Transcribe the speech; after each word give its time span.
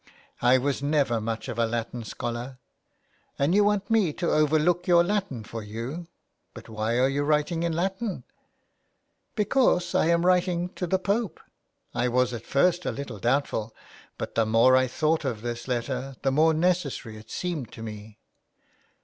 ''I 0.51 0.57
was 0.57 0.81
never 0.81 1.21
much 1.21 1.47
of 1.47 1.59
a 1.59 1.67
Latin 1.67 2.03
scholar."" 2.03 2.57
And 3.37 3.53
you 3.53 3.63
want 3.63 3.91
me 3.91 4.11
to 4.13 4.31
overlook 4.31 4.87
your 4.87 5.03
Latin 5.03 5.43
for 5.43 5.61
you. 5.61 6.07
But 6.55 6.67
why 6.67 6.97
are 6.97 7.07
you 7.07 7.21
writing 7.21 7.61
Latin?"'' 7.71 8.23
Because 9.35 9.93
I 9.93 10.07
am 10.07 10.25
writing 10.25 10.69
to 10.69 10.87
the 10.87 10.97
Pope. 10.97 11.39
I 11.93 12.07
was 12.07 12.33
at 12.33 12.47
first 12.47 12.83
a 12.87 12.91
little 12.91 13.19
doubtful, 13.19 13.75
but 14.17 14.33
the 14.33 14.47
more 14.47 14.75
I 14.75 14.87
thought 14.87 15.23
of 15.23 15.43
this 15.43 15.67
letter 15.67 16.15
the 16.23 16.31
more 16.31 16.55
necessary 16.55 17.17
it 17.17 17.29
seemed 17.29 17.71
to 17.73 17.83
me." 17.83 18.17